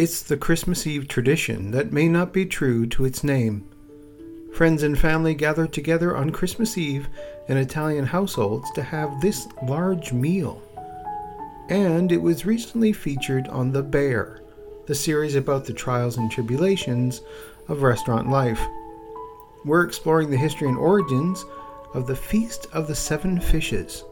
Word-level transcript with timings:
It's 0.00 0.22
the 0.22 0.38
Christmas 0.38 0.86
Eve 0.86 1.08
tradition 1.08 1.72
that 1.72 1.92
may 1.92 2.08
not 2.08 2.32
be 2.32 2.46
true 2.46 2.86
to 2.86 3.04
its 3.04 3.22
name. 3.22 3.68
Friends 4.54 4.82
and 4.82 4.98
family 4.98 5.34
gather 5.34 5.66
together 5.66 6.16
on 6.16 6.30
Christmas 6.30 6.78
Eve 6.78 7.06
in 7.48 7.58
Italian 7.58 8.06
households 8.06 8.70
to 8.70 8.82
have 8.82 9.20
this 9.20 9.46
large 9.62 10.10
meal. 10.10 10.62
And 11.68 12.10
it 12.10 12.22
was 12.22 12.46
recently 12.46 12.94
featured 12.94 13.46
on 13.48 13.72
The 13.72 13.82
Bear, 13.82 14.40
the 14.86 14.94
series 14.94 15.34
about 15.34 15.66
the 15.66 15.74
trials 15.74 16.16
and 16.16 16.30
tribulations 16.30 17.20
of 17.68 17.82
restaurant 17.82 18.30
life. 18.30 18.66
We're 19.66 19.84
exploring 19.84 20.30
the 20.30 20.38
history 20.38 20.68
and 20.68 20.78
origins 20.78 21.44
of 21.92 22.06
the 22.06 22.16
Feast 22.16 22.68
of 22.72 22.86
the 22.86 22.94
Seven 22.94 23.38
Fishes. 23.38 24.02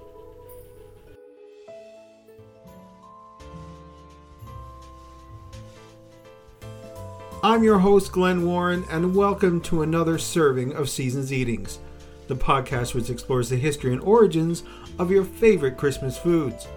I'm 7.58 7.64
your 7.64 7.80
host, 7.80 8.12
Glenn 8.12 8.46
Warren, 8.46 8.84
and 8.88 9.16
welcome 9.16 9.60
to 9.62 9.82
another 9.82 10.16
serving 10.16 10.74
of 10.74 10.88
Seasons 10.88 11.32
Eatings, 11.32 11.80
the 12.28 12.36
podcast 12.36 12.94
which 12.94 13.10
explores 13.10 13.48
the 13.48 13.56
history 13.56 13.92
and 13.92 14.00
origins 14.02 14.62
of 15.00 15.10
your 15.10 15.24
favorite 15.24 15.76
Christmas 15.76 16.16
foods. 16.16 16.68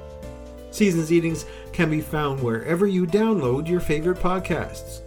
Seasons 0.71 1.11
Eatings 1.11 1.45
can 1.71 1.91
be 1.91 2.01
found 2.01 2.41
wherever 2.41 2.87
you 2.87 3.05
download 3.05 3.67
your 3.67 3.79
favorite 3.79 4.17
podcasts. 4.17 5.01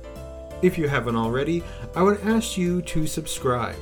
If 0.62 0.78
you 0.78 0.86
haven't 0.86 1.16
already, 1.16 1.64
I 1.96 2.02
would 2.02 2.20
ask 2.20 2.56
you 2.56 2.80
to 2.82 3.08
subscribe. 3.08 3.74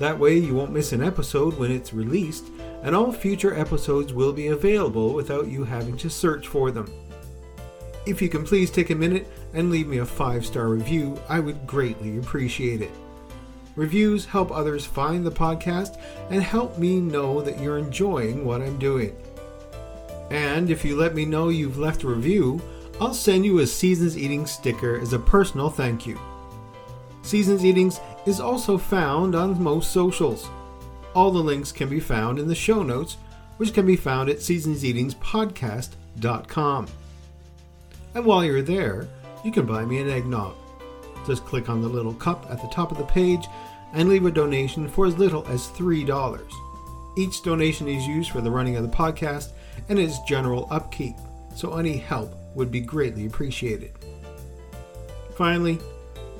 That 0.00 0.18
way, 0.18 0.38
you 0.38 0.56
won't 0.56 0.72
miss 0.72 0.92
an 0.92 1.04
episode 1.04 1.56
when 1.56 1.70
it's 1.70 1.94
released, 1.94 2.46
and 2.82 2.96
all 2.96 3.12
future 3.12 3.56
episodes 3.56 4.12
will 4.12 4.32
be 4.32 4.48
available 4.48 5.14
without 5.14 5.46
you 5.46 5.62
having 5.62 5.96
to 5.98 6.10
search 6.10 6.48
for 6.48 6.72
them. 6.72 6.92
If 8.06 8.22
you 8.22 8.28
can 8.28 8.44
please 8.44 8.70
take 8.70 8.90
a 8.90 8.94
minute 8.94 9.28
and 9.54 9.70
leave 9.70 9.86
me 9.86 9.98
a 9.98 10.06
five 10.06 10.46
star 10.46 10.68
review, 10.68 11.20
I 11.28 11.40
would 11.40 11.66
greatly 11.66 12.18
appreciate 12.18 12.82
it. 12.82 12.90
Reviews 13.76 14.24
help 14.24 14.50
others 14.50 14.84
find 14.84 15.24
the 15.24 15.30
podcast 15.30 16.00
and 16.30 16.42
help 16.42 16.78
me 16.78 17.00
know 17.00 17.40
that 17.42 17.60
you're 17.60 17.78
enjoying 17.78 18.44
what 18.44 18.60
I'm 18.60 18.78
doing. 18.78 19.14
And 20.30 20.70
if 20.70 20.84
you 20.84 20.96
let 20.96 21.14
me 21.14 21.24
know 21.24 21.48
you've 21.48 21.78
left 21.78 22.02
a 22.02 22.08
review, 22.08 22.60
I'll 23.00 23.14
send 23.14 23.46
you 23.46 23.60
a 23.60 23.66
Seasons 23.66 24.18
Eating 24.18 24.44
sticker 24.46 24.98
as 24.98 25.12
a 25.12 25.18
personal 25.18 25.70
thank 25.70 26.06
you. 26.06 26.18
Seasons 27.22 27.64
Eatings 27.64 28.00
is 28.26 28.40
also 28.40 28.76
found 28.76 29.36
on 29.36 29.62
most 29.62 29.92
socials. 29.92 30.50
All 31.14 31.30
the 31.30 31.38
links 31.38 31.72
can 31.72 31.88
be 31.88 32.00
found 32.00 32.38
in 32.38 32.48
the 32.48 32.54
show 32.54 32.82
notes, 32.82 33.16
which 33.58 33.72
can 33.72 33.86
be 33.86 33.96
found 33.96 34.28
at 34.28 34.38
seasonseatingspodcast.com. 34.38 36.86
And 38.18 38.26
while 38.26 38.44
you're 38.44 38.62
there, 38.62 39.06
you 39.44 39.52
can 39.52 39.64
buy 39.64 39.84
me 39.84 40.00
an 40.00 40.10
eggnog. 40.10 40.56
Just 41.24 41.44
click 41.44 41.68
on 41.68 41.80
the 41.80 41.88
little 41.88 42.14
cup 42.14 42.46
at 42.50 42.60
the 42.60 42.66
top 42.66 42.90
of 42.90 42.98
the 42.98 43.04
page 43.04 43.46
and 43.92 44.08
leave 44.08 44.26
a 44.26 44.30
donation 44.32 44.88
for 44.88 45.06
as 45.06 45.16
little 45.16 45.46
as 45.46 45.68
$3. 45.68 46.42
Each 47.16 47.40
donation 47.44 47.86
is 47.86 48.08
used 48.08 48.32
for 48.32 48.40
the 48.40 48.50
running 48.50 48.74
of 48.74 48.82
the 48.82 48.88
podcast 48.88 49.52
and 49.88 50.00
its 50.00 50.18
general 50.26 50.66
upkeep, 50.72 51.14
so 51.54 51.76
any 51.76 51.96
help 51.96 52.34
would 52.56 52.72
be 52.72 52.80
greatly 52.80 53.24
appreciated. 53.24 53.92
Finally, 55.36 55.78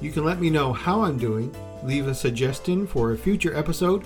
you 0.01 0.11
can 0.11 0.25
let 0.25 0.41
me 0.41 0.51
know 0.51 0.73
how 0.73 1.03
I'm 1.03 1.17
doing, 1.17 1.55
leave 1.84 2.09
a 2.09 2.15
suggestion 2.15 2.89
for 2.89 3.12
a 3.12 3.17
future 3.17 3.55
episode, 3.55 4.05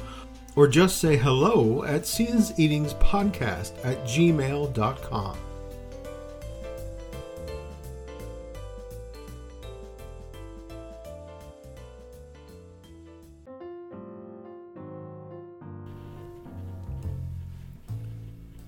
or 0.57 0.69
just 0.69 0.99
say 0.99 1.17
hello 1.17 1.85
at 1.85 2.03
seasonseatingspodcast 2.03 3.83
at 3.83 4.05
gmail.com. 4.05 5.39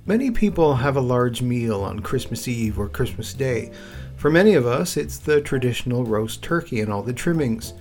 Many 0.07 0.31
people 0.31 0.75
have 0.75 0.97
a 0.97 1.01
large 1.01 1.41
meal 1.41 1.81
on 1.81 2.01
Christmas 2.01 2.47
Eve 2.47 2.79
or 2.79 2.91
Christmas 2.91 3.33
Day. 3.33 3.73
For 4.17 4.31
many 4.31 4.53
of 4.53 4.67
us, 4.67 4.99
it's 4.99 5.17
the 5.17 5.41
traditional 5.41 6.05
roast 6.05 6.43
turkey 6.43 6.83
and 6.83 6.93
all 6.93 7.03
the 7.03 7.15
trimmings. 7.15 7.73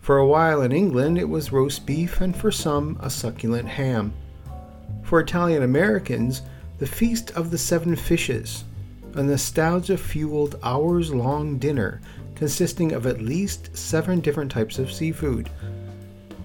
For 0.00 0.18
a 0.18 0.26
while 0.26 0.62
in 0.62 0.70
England, 0.70 1.18
it 1.18 1.28
was 1.28 1.50
roast 1.50 1.84
beef, 1.84 2.20
and 2.20 2.36
for 2.36 2.52
some, 2.52 2.96
a 3.00 3.10
succulent 3.10 3.66
ham. 3.66 4.12
For 5.02 5.18
Italian 5.18 5.64
Americans, 5.64 6.42
the 6.78 6.86
Feast 6.86 7.32
of 7.32 7.50
the 7.50 7.58
Seven 7.58 7.96
Fishes, 7.96 8.62
a 9.14 9.22
nostalgia 9.24 9.98
fueled 9.98 10.60
hours 10.62 11.12
long 11.12 11.58
dinner 11.58 12.00
consisting 12.36 12.92
of 12.92 13.04
at 13.04 13.20
least 13.20 13.76
seven 13.76 14.20
different 14.20 14.52
types 14.52 14.78
of 14.78 14.92
seafood, 14.92 15.50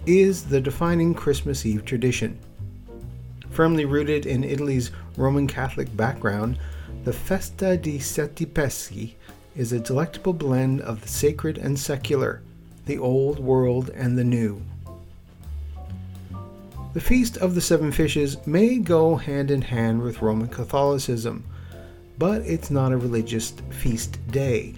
is 0.07 0.43
the 0.43 0.59
defining 0.59 1.13
Christmas 1.13 1.67
Eve 1.67 1.85
tradition. 1.85 2.39
Firmly 3.51 3.85
rooted 3.85 4.25
in 4.25 4.43
Italy's 4.43 4.89
Roman 5.17 5.47
Catholic 5.47 5.95
background, 5.95 6.57
the 7.03 7.13
Festa 7.13 7.77
di 7.77 7.99
Sette 7.99 8.45
Pesci 8.53 9.13
is 9.55 9.71
a 9.71 9.79
delectable 9.79 10.33
blend 10.33 10.81
of 10.81 11.01
the 11.01 11.07
sacred 11.07 11.57
and 11.57 11.77
secular, 11.77 12.41
the 12.85 12.97
old 12.97 13.39
world 13.39 13.89
and 13.91 14.17
the 14.17 14.23
new. 14.23 14.61
The 16.93 17.01
Feast 17.01 17.37
of 17.37 17.55
the 17.55 17.61
Seven 17.61 17.91
Fishes 17.91 18.37
may 18.47 18.77
go 18.77 19.15
hand 19.15 19.51
in 19.51 19.61
hand 19.61 20.01
with 20.01 20.21
Roman 20.21 20.47
Catholicism, 20.47 21.43
but 22.17 22.41
it's 22.41 22.71
not 22.71 22.91
a 22.91 22.97
religious 22.97 23.51
feast 23.69 24.19
day. 24.31 24.75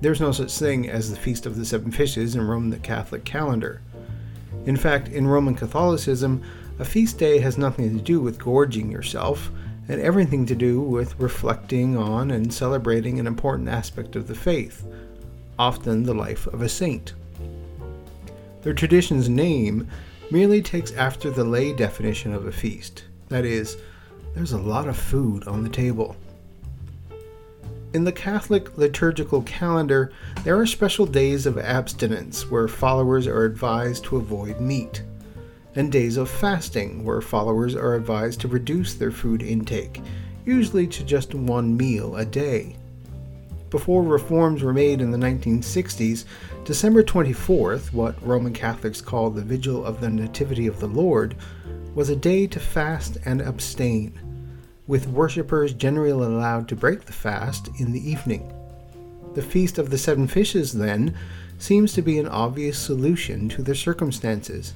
There's 0.00 0.20
no 0.20 0.32
such 0.32 0.56
thing 0.56 0.88
as 0.88 1.10
the 1.10 1.16
Feast 1.16 1.46
of 1.46 1.56
the 1.56 1.64
Seven 1.64 1.92
Fishes 1.92 2.34
in 2.34 2.42
Roman 2.42 2.78
Catholic 2.80 3.24
calendar. 3.24 3.80
In 4.66 4.76
fact, 4.76 5.08
in 5.08 5.26
Roman 5.26 5.54
Catholicism, 5.54 6.42
a 6.78 6.84
feast 6.84 7.18
day 7.18 7.38
has 7.38 7.58
nothing 7.58 7.96
to 7.96 8.02
do 8.02 8.20
with 8.20 8.38
gorging 8.38 8.90
yourself, 8.90 9.50
and 9.88 10.00
everything 10.00 10.46
to 10.46 10.54
do 10.54 10.80
with 10.80 11.18
reflecting 11.18 11.96
on 11.96 12.30
and 12.30 12.52
celebrating 12.52 13.18
an 13.18 13.26
important 13.26 13.68
aspect 13.68 14.16
of 14.16 14.28
the 14.28 14.34
faith, 14.34 14.86
often 15.58 16.02
the 16.02 16.14
life 16.14 16.46
of 16.46 16.62
a 16.62 16.68
saint. 16.68 17.14
The 18.62 18.72
tradition's 18.72 19.28
name 19.28 19.88
merely 20.30 20.62
takes 20.62 20.92
after 20.92 21.30
the 21.30 21.44
lay 21.44 21.74
definition 21.74 22.32
of 22.32 22.46
a 22.46 22.52
feast 22.52 23.04
that 23.28 23.44
is, 23.44 23.76
there's 24.34 24.52
a 24.52 24.58
lot 24.58 24.88
of 24.88 24.96
food 24.96 25.46
on 25.48 25.62
the 25.62 25.68
table. 25.68 26.16
In 27.94 28.04
the 28.04 28.12
Catholic 28.12 28.78
liturgical 28.78 29.42
calendar, 29.42 30.12
there 30.44 30.58
are 30.58 30.66
special 30.66 31.04
days 31.04 31.44
of 31.44 31.58
abstinence 31.58 32.50
where 32.50 32.68
followers 32.68 33.26
are 33.26 33.44
advised 33.44 34.04
to 34.04 34.16
avoid 34.16 34.60
meat 34.60 35.02
and 35.74 35.90
days 35.90 36.16
of 36.16 36.30
fasting, 36.30 37.04
where 37.04 37.20
followers 37.20 37.74
are 37.74 37.94
advised 37.94 38.40
to 38.40 38.48
reduce 38.48 38.94
their 38.94 39.10
food 39.10 39.42
intake, 39.42 40.00
usually 40.44 40.86
to 40.86 41.04
just 41.04 41.34
one 41.34 41.76
meal 41.76 42.16
a 42.16 42.24
day. 42.24 42.76
Before 43.70 44.02
reforms 44.02 44.62
were 44.62 44.74
made 44.74 45.00
in 45.00 45.10
the 45.10 45.18
1960s, 45.18 46.26
December 46.64 47.02
24th, 47.02 47.92
what 47.92 48.22
Roman 48.26 48.52
Catholics 48.52 49.00
call 49.00 49.30
the 49.30 49.40
Vigil 49.40 49.84
of 49.84 50.00
the 50.00 50.10
Nativity 50.10 50.66
of 50.66 50.78
the 50.78 50.88
Lord, 50.88 51.36
was 51.94 52.10
a 52.10 52.16
day 52.16 52.46
to 52.46 52.60
fast 52.60 53.16
and 53.24 53.40
abstain, 53.40 54.12
with 54.86 55.08
worshippers 55.08 55.72
generally 55.72 56.10
allowed 56.26 56.68
to 56.68 56.76
break 56.76 57.06
the 57.06 57.12
fast 57.12 57.68
in 57.78 57.92
the 57.92 58.10
evening. 58.10 58.52
The 59.34 59.42
Feast 59.42 59.78
of 59.78 59.88
the 59.88 59.96
Seven 59.96 60.26
Fishes, 60.26 60.72
then, 60.72 61.16
seems 61.58 61.94
to 61.94 62.02
be 62.02 62.18
an 62.18 62.28
obvious 62.28 62.78
solution 62.78 63.48
to 63.48 63.62
the 63.62 63.74
circumstances. 63.74 64.74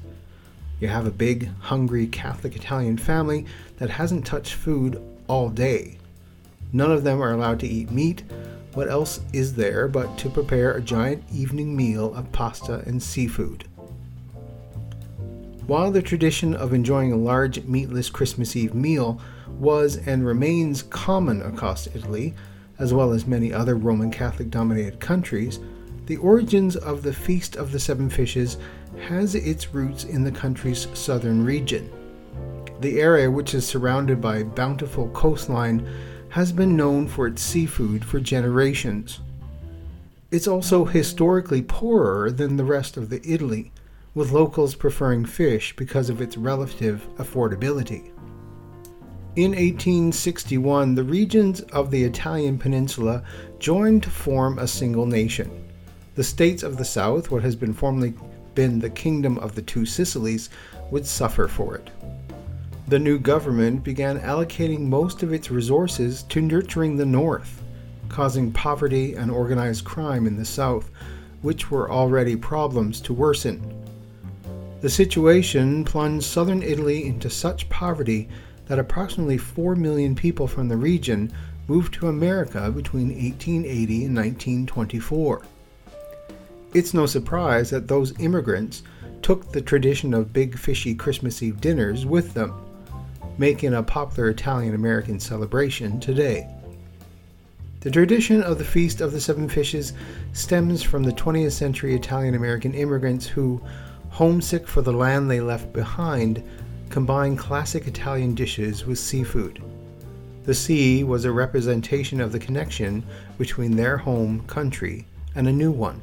You 0.79 0.89
have 0.89 1.07
a 1.07 1.11
big, 1.11 1.49
hungry 1.61 2.07
Catholic 2.07 2.55
Italian 2.55 2.99
family 2.99 3.47
that 3.79 3.91
hasn't 3.91 4.27
touched 4.27 4.55
food 4.55 5.03
all 5.27 5.49
day. 5.49 5.99
None 6.73 6.93
of 6.93 7.03
them 7.03 7.23
are 7.23 7.33
allowed 7.33 7.61
to 7.61 7.67
eat 7.67 7.91
meat. 7.91 8.25
What 8.75 8.91
else 8.91 9.21
is 9.33 9.55
there 9.55 9.89
but 9.89 10.19
to 10.19 10.29
prepare 10.29 10.73
a 10.73 10.83
giant 10.83 11.25
evening 11.33 11.75
meal 11.75 12.15
of 12.15 12.31
pasta 12.33 12.83
and 12.87 13.03
seafood? 13.03 13.65
While 15.67 15.91
the 15.91 16.03
tradition 16.03 16.55
of 16.55 16.75
enjoying 16.75 17.13
a 17.13 17.17
large 17.17 17.65
meatless 17.65 18.11
Christmas 18.11 18.55
Eve 18.55 18.75
meal 18.75 19.19
was 19.59 19.97
and 20.07 20.27
remains 20.27 20.83
common 20.83 21.41
across 21.41 21.89
Italy, 21.89 22.35
as 22.79 22.93
well 22.93 23.13
as 23.13 23.27
many 23.27 23.53
other 23.53 23.77
Roman 23.77 24.11
Catholic 24.11 24.51
dominated 24.51 25.01
countries, 25.01 25.59
the 26.05 26.19
origins 26.19 26.77
of 26.77 27.03
the 27.03 27.13
Feast 27.13 27.57
of 27.57 27.73
the 27.73 27.81
Seven 27.81 28.11
Fishes 28.11 28.59
has 28.99 29.35
its 29.35 29.73
roots 29.75 30.05
in 30.05 30.25
the 30.25 30.33
country's 30.33 30.89
southern 30.95 31.45
region. 31.45 31.91
The 32.81 33.01
area, 33.01 33.31
which 33.31 33.55
is 33.55 33.67
surrounded 33.67 34.21
by 34.21 34.43
bountiful 34.43 35.09
coastline, 35.11 35.87
has 36.29 36.53
been 36.53 36.77
known 36.77 37.09
for 37.09 37.27
its 37.27 37.43
seafood 37.43 38.05
for 38.05 38.21
generations. 38.21 39.21
It's 40.31 40.49
also 40.49 40.85
historically 40.85 41.63
poorer 41.63 42.31
than 42.31 42.57
the 42.57 42.65
rest 42.65 42.97
of 42.97 43.09
the 43.09 43.21
Italy, 43.25 43.73
with 44.15 44.33
locals 44.33 44.75
preferring 44.75 45.25
fish 45.25 45.75
because 45.77 46.11
of 46.11 46.21
its 46.21 46.37
relative 46.37 47.07
affordability. 47.17 48.13
In 49.37 49.51
1861, 49.51 50.95
the 50.95 51.05
regions 51.05 51.61
of 51.61 51.91
the 51.91 52.03
Italian 52.03 52.59
peninsula 52.59 53.23
joined 53.59 54.03
to 54.03 54.11
form 54.11 54.59
a 54.59 54.67
single 54.67 55.05
nation. 55.05 55.51
The 56.15 56.25
states 56.25 56.63
of 56.63 56.79
the 56.79 56.85
south, 56.87 57.31
what 57.31 57.43
has 57.43 57.55
been 57.55 57.75
formerly 57.75 58.15
been 58.57 58.81
the 58.81 58.91
Kingdom 58.91 59.39
of 59.39 59.55
the 59.55 59.63
Two 59.63 59.87
Sicilies, 59.87 60.51
would 60.91 61.07
suffer 61.07 61.47
for 61.47 61.77
it. 61.77 61.91
The 62.89 62.99
new 62.99 63.21
government 63.21 63.85
began 63.85 64.19
allocating 64.19 64.81
most 64.81 65.23
of 65.23 65.33
its 65.33 65.51
resources 65.51 66.25
to 66.25 66.41
nurturing 66.41 66.97
the 66.97 67.07
north, 67.07 67.63
causing 68.09 68.51
poverty 68.51 69.15
and 69.15 69.31
organized 69.31 69.85
crime 69.85 70.27
in 70.27 70.37
the 70.37 70.45
south, 70.45 70.91
which 71.43 71.71
were 71.71 71.91
already 71.91 72.35
problems 72.35 73.01
to 73.03 73.13
worsen. 73.13 73.61
The 74.81 74.91
situation 74.91 75.85
plunged 75.85 76.27
southern 76.27 76.63
Italy 76.63 77.07
into 77.07 77.31
such 77.31 77.69
poverty 77.69 78.29
that 78.67 78.79
approximately 78.79 79.39
4 79.39 79.77
million 79.77 80.15
people 80.15 80.47
from 80.47 80.69
the 80.69 80.77
region 80.77 81.33
moved 81.69 81.95
to 81.95 82.09
America 82.09 82.71
between 82.71 83.09
1880 83.09 84.05
and 84.05 84.17
1924. 84.17 85.43
It's 86.77 86.93
no 86.93 87.07
surprise 87.07 87.71
that 87.71 87.89
those 87.89 88.13
immigrants 88.21 88.83
took 89.23 89.51
the 89.51 89.63
tradition 89.63 90.13
of 90.13 90.35
big 90.35 90.59
fishy 90.59 90.95
Christmas 90.95 91.43
Eve 91.43 91.59
dinners 91.59 92.05
with 92.05 92.35
them, 92.35 92.53
making 93.39 93.73
a 93.73 93.83
popular 93.83 94.29
Italian 94.29 94.75
American 94.75 95.19
celebration 95.19 95.99
today. 96.01 96.47
The 97.81 97.91
tradition 97.91 98.43
of 98.43 98.59
the 98.59 98.65
Feast 98.67 99.01
of 99.01 99.13
the 99.13 99.23
Seven 99.23 99.49
Fishes 99.49 99.95
stems 100.35 100.83
from 100.83 101.03
the 101.03 101.13
20th 101.13 101.53
century 101.53 101.95
Italian 101.95 102.35
American 102.35 102.75
immigrants 102.75 103.27
who, 103.27 103.59
homesick 104.11 104.69
for 104.69 104.83
the 104.83 104.93
land 104.93 105.31
they 105.31 105.41
left 105.41 105.73
behind, 105.73 106.43
combined 106.91 107.39
classic 107.39 107.87
Italian 107.87 108.35
dishes 108.35 108.85
with 108.85 108.99
seafood. 108.99 109.63
The 110.45 110.53
sea 110.53 111.05
was 111.05 111.25
a 111.25 111.33
representation 111.33 112.21
of 112.21 112.33
the 112.33 112.39
connection 112.39 113.03
between 113.39 113.77
their 113.77 113.97
home 113.97 114.41
country 114.47 115.07
and 115.35 115.49
a 115.49 115.53
new 115.53 115.71
one. 115.71 116.03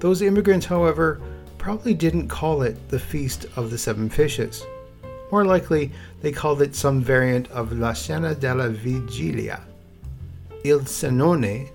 Those 0.00 0.22
immigrants, 0.22 0.64
however, 0.64 1.20
probably 1.58 1.92
didn't 1.92 2.28
call 2.28 2.62
it 2.62 2.88
the 2.88 2.98
Feast 2.98 3.44
of 3.56 3.70
the 3.70 3.76
Seven 3.76 4.08
Fishes. 4.08 4.64
More 5.30 5.44
likely, 5.44 5.92
they 6.22 6.32
called 6.32 6.62
it 6.62 6.74
some 6.74 7.02
variant 7.02 7.50
of 7.50 7.72
La 7.72 7.92
Cena 7.92 8.34
della 8.34 8.70
Vigilia, 8.70 9.60
Il 10.64 10.80
Cenone, 10.80 11.68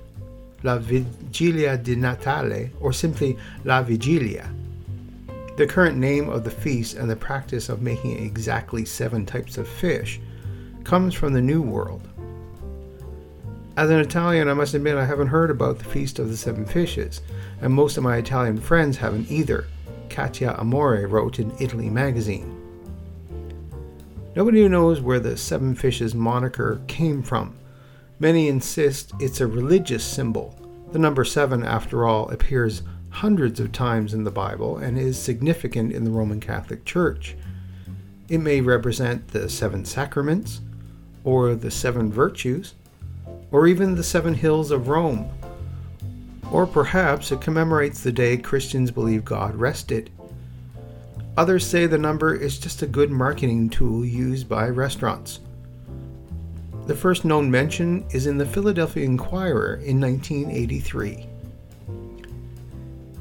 La 0.64 0.80
Vigilia 0.80 1.78
di 1.78 1.96
Natale, 1.96 2.72
or 2.82 2.92
simply 2.92 3.38
La 3.64 3.84
Vigilia. 3.84 4.50
The 5.58 5.68
current 5.68 5.98
name 5.98 6.28
of 6.28 6.44
the 6.44 6.52
feast 6.52 6.96
and 6.96 7.08
the 7.08 7.16
practice 7.16 7.70
of 7.70 7.84
making 7.84 8.26
exactly 8.26 8.86
seven 8.86 9.24
types 9.26 9.60
of 9.60 9.68
fish 9.68 10.20
comes 10.84 11.14
from 11.14 11.32
the 11.32 11.42
New 11.42 11.62
World. 11.62 12.02
As 13.78 13.90
an 13.90 14.00
Italian, 14.00 14.48
I 14.48 14.54
must 14.54 14.74
admit 14.74 14.96
I 14.96 15.06
haven't 15.06 15.28
heard 15.28 15.52
about 15.52 15.80
the 15.80 15.86
Feast 15.86 16.18
of 16.18 16.30
the 16.30 16.38
Seven 16.38 16.66
Fishes, 16.66 17.20
and 17.60 17.74
most 17.74 17.98
of 17.98 18.04
my 18.04 18.16
Italian 18.16 18.58
friends 18.58 18.96
haven't 18.96 19.30
either, 19.30 19.68
Katia 20.08 20.54
Amore 20.54 21.08
wrote 21.08 21.40
in 21.40 21.52
Italy 21.60 21.90
magazine. 21.90 22.56
Nobody 24.34 24.66
knows 24.70 25.02
where 25.02 25.20
the 25.20 25.36
Seven 25.36 25.76
Fishes 25.76 26.16
moniker 26.16 26.80
came 26.88 27.22
from. 27.22 27.58
Many 28.18 28.48
insist 28.48 29.12
it's 29.20 29.42
a 29.42 29.48
religious 29.48 30.06
symbol. 30.06 30.58
The 30.94 31.00
number 31.00 31.26
seven, 31.26 31.66
after 31.66 32.08
all, 32.08 32.30
appears 32.30 32.82
hundreds 33.10 33.60
of 33.60 33.74
times 33.74 34.14
in 34.14 34.24
the 34.24 34.32
Bible 34.32 34.78
and 34.78 34.98
is 34.98 35.20
significant 35.20 35.92
in 35.92 36.06
the 36.06 36.12
Roman 36.12 36.40
Catholic 36.40 36.86
Church. 36.86 37.36
It 38.30 38.38
may 38.38 38.62
represent 38.62 39.28
the 39.28 39.50
seven 39.50 39.84
sacraments, 39.84 40.62
or 41.26 41.56
the 41.56 41.72
seven 41.72 42.10
virtues, 42.10 42.74
or 43.56 43.68
even 43.68 43.96
the 43.96 44.04
seven 44.04 44.34
hills 44.34 44.70
of 44.70 44.90
Rome. 44.90 45.30
Or 46.52 46.68
perhaps 46.68 47.32
it 47.32 47.40
commemorates 47.40 48.04
the 48.04 48.12
day 48.12 48.36
Christians 48.36 48.92
believe 48.92 49.24
God 49.24 49.56
rested. 49.56 50.10
Others 51.38 51.66
say 51.66 51.86
the 51.86 51.98
number 51.98 52.36
is 52.36 52.60
just 52.60 52.82
a 52.82 52.86
good 52.86 53.12
marketing 53.12 53.70
tool 53.70 54.04
used 54.04 54.50
by 54.50 54.68
restaurants. 54.68 55.40
The 56.86 56.96
first 56.98 57.24
known 57.24 57.50
mention 57.50 58.06
is 58.12 58.28
in 58.28 58.38
the 58.38 58.46
Philadelphia 58.46 59.06
Inquirer 59.06 59.76
in 59.76 60.02
1983. 60.02 61.26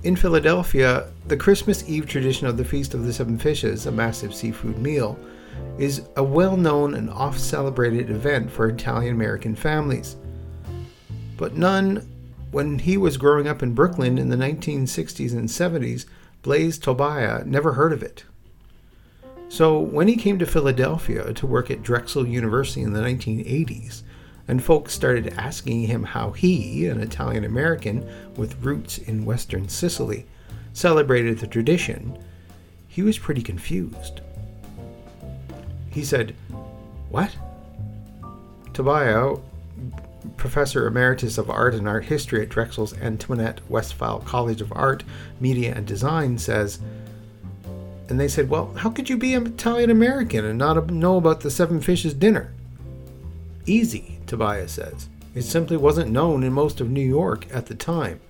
In 0.02 0.16
Philadelphia, 0.16 1.12
the 1.28 1.36
Christmas 1.36 1.88
Eve 1.88 2.08
tradition 2.08 2.48
of 2.48 2.56
the 2.56 2.64
Feast 2.64 2.92
of 2.92 3.06
the 3.06 3.12
Seven 3.12 3.38
Fishes, 3.38 3.86
a 3.86 3.92
massive 3.92 4.34
seafood 4.34 4.78
meal, 4.78 5.16
is 5.78 6.08
a 6.16 6.24
well 6.24 6.56
known 6.56 6.94
and 6.94 7.08
oft 7.08 7.38
celebrated 7.38 8.10
event 8.10 8.50
for 8.50 8.66
Italian 8.66 9.14
American 9.14 9.54
families. 9.54 10.16
But 11.36 11.56
none, 11.56 12.08
when 12.50 12.78
he 12.78 12.96
was 12.96 13.16
growing 13.16 13.48
up 13.48 13.62
in 13.62 13.74
Brooklyn 13.74 14.18
in 14.18 14.28
the 14.28 14.36
1960s 14.36 15.32
and 15.32 15.48
70s, 15.48 16.06
Blaise 16.42 16.78
Tobia 16.78 17.44
never 17.44 17.72
heard 17.72 17.92
of 17.92 18.02
it. 18.02 18.24
So 19.48 19.78
when 19.78 20.08
he 20.08 20.16
came 20.16 20.38
to 20.38 20.46
Philadelphia 20.46 21.32
to 21.32 21.46
work 21.46 21.70
at 21.70 21.82
Drexel 21.82 22.26
University 22.26 22.82
in 22.82 22.92
the 22.92 23.00
1980s, 23.00 24.02
and 24.46 24.62
folks 24.62 24.92
started 24.92 25.34
asking 25.38 25.82
him 25.82 26.04
how 26.04 26.32
he, 26.32 26.86
an 26.86 27.00
Italian 27.00 27.44
American 27.44 28.06
with 28.36 28.62
roots 28.62 28.98
in 28.98 29.24
western 29.24 29.68
Sicily, 29.68 30.26
celebrated 30.72 31.38
the 31.38 31.46
tradition, 31.46 32.18
he 32.88 33.02
was 33.02 33.18
pretty 33.18 33.42
confused. 33.42 34.20
He 35.90 36.04
said, 36.04 36.34
What? 37.10 37.34
Tobia, 38.72 39.40
professor 40.36 40.86
emeritus 40.86 41.38
of 41.38 41.50
art 41.50 41.74
and 41.74 41.88
art 41.88 42.04
history 42.04 42.42
at 42.42 42.48
Drexel's 42.48 42.96
Antoinette 42.98 43.60
Westphal 43.68 44.20
College 44.20 44.60
of 44.60 44.72
Art, 44.72 45.04
Media, 45.40 45.74
and 45.74 45.86
Design, 45.86 46.38
says, 46.38 46.80
and 48.08 48.20
they 48.20 48.28
said, 48.28 48.50
Well, 48.50 48.72
how 48.74 48.90
could 48.90 49.08
you 49.08 49.16
be 49.16 49.34
an 49.34 49.46
Italian 49.46 49.90
American 49.90 50.44
and 50.44 50.58
not 50.58 50.90
know 50.90 51.16
about 51.16 51.40
the 51.40 51.50
Seven 51.50 51.80
Fishes 51.80 52.14
dinner? 52.14 52.52
Easy, 53.66 54.20
Tobias 54.26 54.72
says. 54.72 55.08
It 55.34 55.42
simply 55.42 55.76
wasn't 55.76 56.12
known 56.12 56.42
in 56.42 56.52
most 56.52 56.80
of 56.80 56.90
New 56.90 57.06
York 57.06 57.46
at 57.52 57.66
the 57.66 57.74
time, 57.74 58.20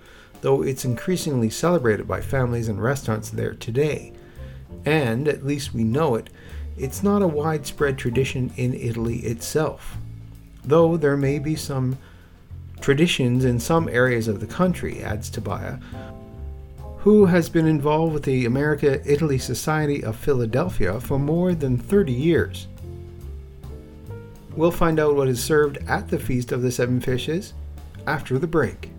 though 0.41 0.61
it's 0.61 0.85
increasingly 0.85 1.49
celebrated 1.49 2.07
by 2.07 2.21
families 2.21 2.67
and 2.67 2.81
restaurants 2.81 3.29
there 3.29 3.53
today. 3.53 4.13
And, 4.85 5.27
at 5.27 5.45
least 5.45 5.73
we 5.73 5.83
know 5.83 6.15
it, 6.15 6.29
it's 6.77 7.03
not 7.03 7.21
a 7.21 7.27
widespread 7.27 7.97
tradition 7.97 8.51
in 8.55 8.73
Italy 8.73 9.19
itself, 9.19 9.97
though 10.67 10.97
there 10.97 11.17
may 11.17 11.39
be 11.39 11.55
some 11.55 11.97
traditions 12.81 13.45
in 13.45 13.59
some 13.59 13.87
areas 13.89 14.27
of 14.27 14.39
the 14.39 14.47
country, 14.47 15.01
adds 15.03 15.29
Tobias, 15.29 15.79
who 16.99 17.25
has 17.25 17.49
been 17.49 17.67
involved 17.67 18.13
with 18.13 18.23
the 18.23 18.45
America 18.45 19.01
Italy 19.09 19.37
Society 19.37 20.03
of 20.03 20.15
Philadelphia 20.15 20.99
for 20.99 21.19
more 21.19 21.53
than 21.53 21.77
30 21.77 22.11
years. 22.11 22.67
We'll 24.55 24.71
find 24.71 24.99
out 24.99 25.15
what 25.15 25.27
is 25.27 25.43
served 25.43 25.77
at 25.87 26.07
the 26.07 26.19
Feast 26.19 26.51
of 26.51 26.61
the 26.61 26.71
Seven 26.71 26.99
Fishes 26.99 27.53
after 28.07 28.39
the 28.39 28.47
break. 28.47 28.89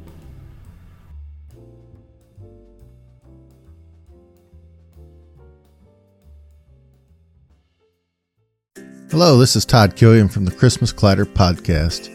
Hello, 9.10 9.38
this 9.38 9.56
is 9.56 9.64
Todd 9.64 9.96
Killian 9.96 10.28
from 10.28 10.44
the 10.44 10.50
Christmas 10.50 10.92
Clatter 10.92 11.24
podcast. 11.24 12.10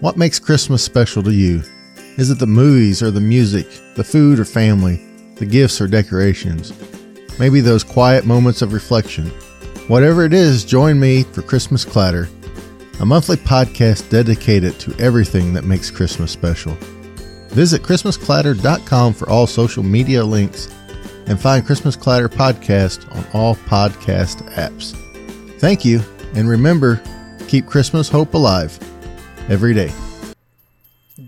What 0.00 0.16
makes 0.16 0.38
Christmas 0.38 0.82
special 0.82 1.22
to 1.24 1.32
you? 1.32 1.62
Is 2.16 2.30
it 2.30 2.38
the 2.38 2.46
movies 2.46 3.02
or 3.02 3.10
the 3.10 3.20
music, 3.20 3.66
the 3.96 4.04
food 4.04 4.38
or 4.38 4.44
family, 4.44 4.96
the 5.36 5.46
gifts 5.46 5.80
or 5.80 5.88
decorations? 5.88 6.72
Maybe 7.38 7.60
those 7.60 7.84
quiet 7.84 8.26
moments 8.26 8.62
of 8.62 8.72
reflection. 8.72 9.26
Whatever 9.88 10.24
it 10.24 10.32
is, 10.32 10.64
join 10.64 11.00
me 11.00 11.24
for 11.24 11.42
Christmas 11.42 11.84
Clatter 11.84 12.28
a 13.00 13.06
monthly 13.06 13.36
podcast 13.36 14.10
dedicated 14.10 14.78
to 14.78 14.94
everything 15.00 15.54
that 15.54 15.64
makes 15.64 15.90
Christmas 15.90 16.30
special. 16.30 16.74
Visit 17.48 17.82
ChristmasClatter.com 17.82 19.14
for 19.14 19.28
all 19.28 19.46
social 19.46 19.82
media 19.82 20.22
links 20.22 20.68
and 21.26 21.40
find 21.40 21.64
Christmas 21.64 21.96
Clatter 21.96 22.28
Podcast 22.28 23.10
on 23.16 23.24
all 23.32 23.54
podcast 23.56 24.46
apps. 24.54 24.94
Thank 25.58 25.84
you, 25.84 26.00
and 26.34 26.48
remember, 26.48 27.00
keep 27.48 27.66
Christmas 27.66 28.08
hope 28.08 28.34
alive 28.34 28.78
every 29.48 29.74
day. 29.74 29.92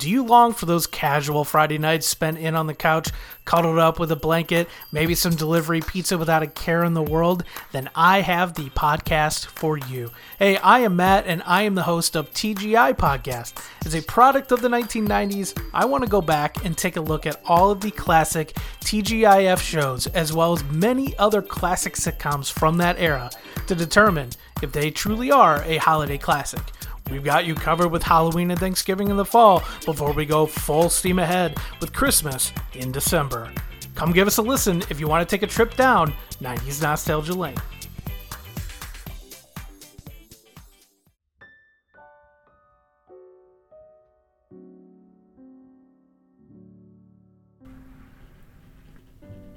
Do 0.02 0.10
you 0.10 0.24
long 0.24 0.52
for 0.52 0.66
those 0.66 0.88
casual 0.88 1.44
Friday 1.44 1.78
nights 1.78 2.08
spent 2.08 2.36
in 2.36 2.56
on 2.56 2.66
the 2.66 2.74
couch, 2.74 3.10
cuddled 3.44 3.78
up 3.78 4.00
with 4.00 4.10
a 4.10 4.16
blanket, 4.16 4.68
maybe 4.90 5.14
some 5.14 5.36
delivery 5.36 5.80
pizza 5.80 6.18
without 6.18 6.42
a 6.42 6.48
care 6.48 6.82
in 6.82 6.94
the 6.94 7.04
world? 7.04 7.44
Then 7.70 7.88
I 7.94 8.22
have 8.22 8.54
the 8.54 8.68
podcast 8.70 9.46
for 9.46 9.78
you. 9.78 10.10
Hey, 10.40 10.56
I 10.56 10.80
am 10.80 10.96
Matt, 10.96 11.28
and 11.28 11.40
I 11.46 11.62
am 11.62 11.76
the 11.76 11.84
host 11.84 12.16
of 12.16 12.32
TGI 12.32 12.94
Podcast. 12.94 13.64
As 13.86 13.94
a 13.94 14.02
product 14.02 14.50
of 14.50 14.60
the 14.60 14.66
1990s, 14.66 15.56
I 15.72 15.84
want 15.84 16.02
to 16.02 16.10
go 16.10 16.20
back 16.20 16.64
and 16.64 16.76
take 16.76 16.96
a 16.96 17.00
look 17.00 17.24
at 17.24 17.40
all 17.44 17.70
of 17.70 17.80
the 17.80 17.92
classic 17.92 18.56
TGIF 18.80 19.60
shows, 19.60 20.08
as 20.08 20.32
well 20.32 20.52
as 20.52 20.64
many 20.64 21.16
other 21.16 21.42
classic 21.42 21.94
sitcoms 21.94 22.50
from 22.50 22.76
that 22.78 22.98
era, 22.98 23.30
to 23.68 23.76
determine 23.76 24.30
if 24.64 24.72
they 24.72 24.90
truly 24.90 25.30
are 25.30 25.62
a 25.62 25.76
holiday 25.76 26.18
classic. 26.18 26.62
We've 27.12 27.22
got 27.22 27.44
you 27.44 27.54
covered 27.54 27.88
with 27.88 28.02
Halloween 28.02 28.50
and 28.50 28.58
Thanksgiving 28.58 29.08
in 29.08 29.18
the 29.18 29.24
fall 29.24 29.62
before 29.84 30.14
we 30.14 30.24
go 30.24 30.46
full 30.46 30.88
steam 30.88 31.18
ahead 31.18 31.58
with 31.78 31.92
Christmas 31.92 32.50
in 32.72 32.90
December. 32.90 33.52
Come 33.94 34.12
give 34.12 34.26
us 34.26 34.38
a 34.38 34.42
listen 34.42 34.82
if 34.88 34.98
you 34.98 35.06
want 35.06 35.28
to 35.28 35.30
take 35.30 35.42
a 35.42 35.46
trip 35.46 35.76
down 35.76 36.14
90s 36.40 36.80
Nostalgia 36.80 37.34
Lane. 37.34 37.54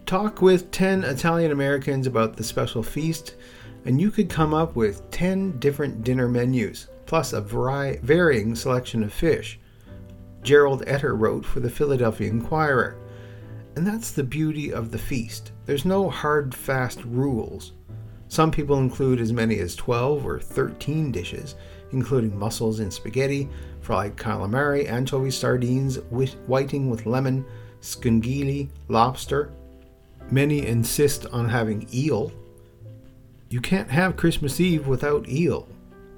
Talk 0.06 0.42
with 0.42 0.72
10 0.72 1.06
Italian 1.06 1.54
Americans 1.54 2.06
about 2.06 2.36
the 2.36 2.44
special 2.44 2.84
feast, 2.84 3.36
and 3.86 4.02
you 4.02 4.12
could 4.12 4.30
come 4.30 4.54
up 4.54 4.76
with 4.76 5.10
10 5.12 5.58
different 5.60 6.04
dinner 6.04 6.28
menus 6.28 6.88
plus 7.06 7.34
a 7.34 7.42
vari- 7.42 7.98
varying 7.98 8.56
selection 8.56 9.04
of 9.04 9.14
fish. 9.14 9.60
Gerald 10.44 10.86
Etter 10.86 11.18
wrote 11.18 11.46
for 11.46 11.60
the 11.60 11.70
Philadelphia 11.70 12.30
Inquirer. 12.30 12.98
And 13.76 13.86
that's 13.86 14.12
the 14.12 14.24
beauty 14.24 14.72
of 14.72 14.92
the 14.92 14.98
feast. 14.98 15.52
There's 15.66 15.86
no 15.86 16.10
hard, 16.10 16.56
fast 16.56 17.04
rules. 17.04 17.74
Some 18.28 18.52
people 18.52 18.80
include 18.80 19.20
as 19.20 19.34
many 19.34 19.60
as 19.60 19.76
12 19.76 20.26
or 20.26 20.40
13 20.40 21.12
dishes, 21.12 21.56
including 21.92 22.38
mussels 22.38 22.80
in 22.80 22.90
spaghetti, 22.90 23.50
fried 23.82 24.16
calamari, 24.16 24.90
anchovy 24.90 25.32
sardines, 25.32 25.98
whiting 26.48 26.90
with 26.90 27.06
lemon, 27.06 27.46
scungilli, 27.82 28.70
lobster. 28.88 29.52
Many 30.32 30.66
insist 30.66 31.28
on 31.28 31.48
having 31.48 31.88
eel. 31.94 32.32
You 33.50 33.62
can't 33.62 33.92
have 33.92 34.18
Christmas 34.18 34.60
Eve 34.60 34.88
without 34.88 35.30
eel. 35.30 35.68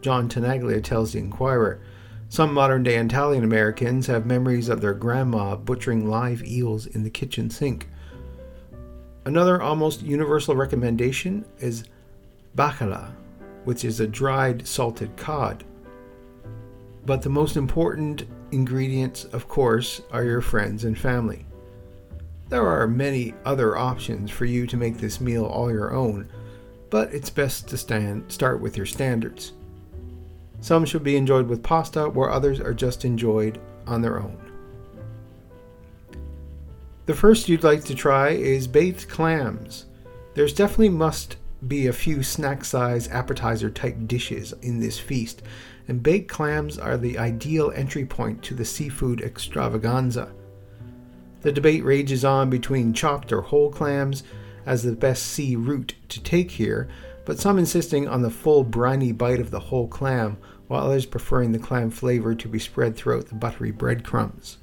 John 0.07 0.29
Tenaglia 0.29 0.81
tells 0.81 1.11
the 1.11 1.19
Inquirer. 1.19 1.81
Some 2.29 2.53
modern 2.53 2.81
day 2.81 2.95
Italian 2.95 3.43
Americans 3.43 4.07
have 4.07 4.25
memories 4.25 4.69
of 4.69 4.79
their 4.79 4.93
grandma 4.93 5.57
butchering 5.57 6.09
live 6.09 6.41
eels 6.45 6.85
in 6.85 7.03
the 7.03 7.09
kitchen 7.09 7.49
sink. 7.49 7.89
Another 9.25 9.61
almost 9.61 10.01
universal 10.01 10.55
recommendation 10.55 11.43
is 11.59 11.83
bacala, 12.55 13.11
which 13.65 13.83
is 13.83 13.99
a 13.99 14.07
dried 14.07 14.65
salted 14.65 15.17
cod. 15.17 15.65
But 17.05 17.21
the 17.21 17.27
most 17.27 17.57
important 17.57 18.23
ingredients, 18.53 19.25
of 19.25 19.49
course, 19.49 19.99
are 20.13 20.23
your 20.23 20.39
friends 20.39 20.85
and 20.85 20.97
family. 20.97 21.45
There 22.47 22.65
are 22.65 22.87
many 22.87 23.33
other 23.43 23.75
options 23.75 24.31
for 24.31 24.45
you 24.45 24.67
to 24.67 24.77
make 24.77 24.99
this 24.99 25.19
meal 25.19 25.43
all 25.43 25.69
your 25.69 25.93
own, 25.93 26.29
but 26.89 27.13
it's 27.13 27.29
best 27.29 27.67
to 27.67 27.77
stand, 27.77 28.31
start 28.31 28.61
with 28.61 28.77
your 28.77 28.85
standards. 28.85 29.51
Some 30.59 30.85
should 30.85 31.03
be 31.03 31.15
enjoyed 31.15 31.47
with 31.47 31.63
pasta, 31.63 32.09
where 32.09 32.29
others 32.29 32.59
are 32.59 32.73
just 32.73 33.05
enjoyed 33.05 33.59
on 33.85 34.01
their 34.01 34.19
own. 34.19 34.37
The 37.05 37.13
first 37.13 37.47
you'd 37.47 37.63
like 37.63 37.85
to 37.85 37.95
try 37.95 38.29
is 38.29 38.67
baked 38.67 39.07
clams. 39.07 39.85
There's 40.33 40.53
definitely 40.53 40.89
must 40.89 41.37
be 41.67 41.87
a 41.87 41.93
few 41.93 42.21
snack 42.21 42.65
size 42.65 43.07
appetizer 43.07 43.69
type 43.69 43.95
dishes 44.05 44.53
in 44.61 44.79
this 44.79 44.99
feast, 44.99 45.41
and 45.87 46.03
baked 46.03 46.29
clams 46.29 46.77
are 46.77 46.97
the 46.97 47.17
ideal 47.17 47.71
entry 47.73 48.05
point 48.05 48.43
to 48.43 48.53
the 48.53 48.65
seafood 48.65 49.21
extravaganza. 49.21 50.31
The 51.41 51.51
debate 51.51 51.85
rages 51.85 52.25
on 52.25 52.49
between 52.49 52.93
chopped 52.93 53.31
or 53.31 53.41
whole 53.41 53.71
clams 53.71 54.23
as 54.65 54.83
the 54.83 54.91
best 54.91 55.23
sea 55.23 55.55
route 55.55 55.95
to 56.09 56.21
take 56.21 56.51
here, 56.51 56.89
but 57.27 57.37
some 57.37 57.59
insisting 57.59 58.07
on 58.07 58.21
the 58.21 58.29
full 58.29 58.63
briny 58.63 59.11
bite 59.11 59.41
of 59.41 59.51
the 59.51 59.59
whole 59.59 59.85
clam, 59.89 60.37
while 60.67 60.85
others 60.85 61.05
preferring 61.05 61.51
the 61.51 61.59
clam 61.59 61.91
flavor 61.91 62.33
to 62.33 62.47
be 62.47 62.57
spread 62.57 62.95
throughout 62.95 63.27
the 63.27 63.35
buttery 63.35 63.69
breadcrumbs. 63.69 64.59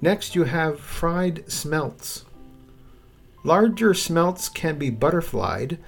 Next, 0.00 0.34
you 0.34 0.42
have 0.42 0.80
fried 0.80 1.48
smelts. 1.48 2.24
Larger 3.44 3.94
smelts 3.94 4.48
can 4.48 4.78
be 4.78 4.90
butterflied, 4.90 5.78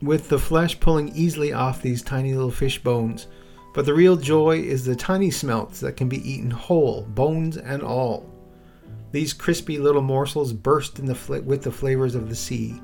with 0.00 0.28
the 0.28 0.38
flesh 0.38 0.78
pulling 0.78 1.08
easily 1.08 1.52
off 1.52 1.82
these 1.82 2.00
tiny 2.00 2.34
little 2.34 2.52
fish 2.52 2.80
bones. 2.80 3.26
But 3.74 3.84
the 3.84 3.94
real 3.94 4.14
joy 4.14 4.60
is 4.60 4.84
the 4.84 4.94
tiny 4.94 5.32
smelts 5.32 5.80
that 5.80 5.96
can 5.96 6.08
be 6.08 6.30
eaten 6.30 6.52
whole, 6.52 7.02
bones 7.02 7.56
and 7.56 7.82
all. 7.82 8.32
These 9.10 9.32
crispy 9.32 9.78
little 9.78 10.02
morsels 10.02 10.52
burst 10.52 11.00
in 11.00 11.06
the 11.06 11.16
fl- 11.16 11.38
with 11.38 11.64
the 11.64 11.72
flavors 11.72 12.14
of 12.14 12.28
the 12.28 12.36
sea. 12.36 12.80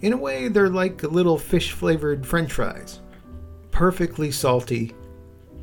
In 0.00 0.12
a 0.12 0.16
way, 0.16 0.46
they're 0.46 0.68
like 0.68 1.02
little 1.02 1.38
fish 1.38 1.72
flavored 1.72 2.24
french 2.24 2.52
fries. 2.52 3.00
Perfectly 3.72 4.30
salty, 4.30 4.94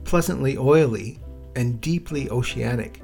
pleasantly 0.04 0.58
oily, 0.58 1.20
and 1.56 1.80
deeply 1.80 2.30
oceanic. 2.30 3.02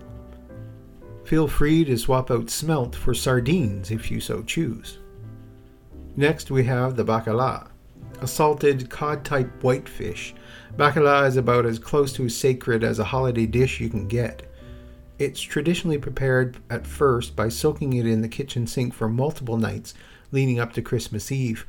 Feel 1.24 1.48
free 1.48 1.86
to 1.86 1.98
swap 1.98 2.32
out 2.32 2.50
smelt 2.50 2.96
for 2.96 3.14
sardines 3.14 3.92
if 3.92 4.12
you 4.12 4.20
so 4.20 4.44
choose. 4.44 5.00
Next, 6.18 6.52
we 6.52 6.66
have 6.66 6.98
the 6.98 7.06
bacala, 7.06 7.70
a 8.20 8.28
salted 8.28 8.90
cod 8.90 9.24
type 9.24 9.64
whitefish. 9.64 10.36
Bacala 10.76 11.26
is 11.28 11.38
about 11.38 11.66
as 11.66 11.80
close 11.80 12.12
to 12.14 12.28
sacred 12.28 12.84
as 12.84 13.00
a 13.00 13.06
holiday 13.06 13.46
dish 13.46 13.80
you 13.80 13.90
can 13.90 14.08
get. 14.08 14.44
It's 15.18 15.40
traditionally 15.40 15.98
prepared 15.98 16.58
at 16.70 16.86
first 16.86 17.38
by 17.38 17.48
soaking 17.48 17.94
it 17.94 18.06
in 18.06 18.22
the 18.22 18.28
kitchen 18.28 18.68
sink 18.68 18.94
for 18.94 19.08
multiple 19.08 19.58
nights 19.58 19.94
leading 20.32 20.60
up 20.60 20.74
to 20.74 20.82
Christmas 20.82 21.32
Eve. 21.32 21.66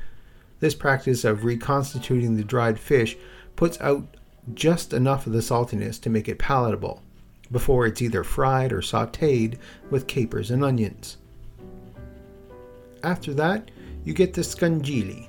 This 0.61 0.75
practice 0.75 1.25
of 1.25 1.45
reconstituting 1.45 2.37
the 2.37 2.45
dried 2.45 2.79
fish 2.79 3.17
puts 3.57 3.81
out 3.81 4.17
just 4.55 4.93
enough 4.93 5.27
of 5.27 5.33
the 5.33 5.41
saltiness 5.41 6.01
to 6.01 6.11
make 6.11 6.29
it 6.29 6.39
palatable 6.39 7.03
before 7.51 7.87
it's 7.87 8.03
either 8.03 8.25
fried 8.25 8.73
or 8.73 8.81
sauteed 8.81 9.59
with 9.91 10.07
capers 10.07 10.51
and 10.51 10.65
onions. 10.65 11.19
After 13.03 13.35
that, 13.35 13.71
you 14.05 14.15
get 14.15 14.33
the 14.33 14.41
scungilli. 14.41 15.29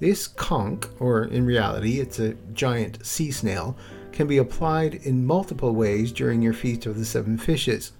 This 0.00 0.26
conch, 0.26 0.84
or 0.98 1.24
in 1.24 1.46
reality 1.46 2.00
it's 2.00 2.18
a 2.18 2.34
giant 2.52 3.04
sea 3.06 3.30
snail, 3.30 3.76
can 4.12 4.26
be 4.26 4.38
applied 4.38 4.94
in 4.94 5.24
multiple 5.24 5.74
ways 5.74 6.12
during 6.12 6.42
your 6.42 6.52
Feast 6.52 6.86
of 6.86 6.98
the 6.98 7.04
Seven 7.04 7.38
Fishes. 7.38 7.92